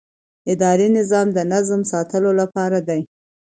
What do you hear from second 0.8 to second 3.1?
نظام د نظم ساتلو لپاره دی.